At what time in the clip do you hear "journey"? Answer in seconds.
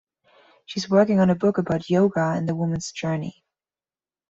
2.91-3.43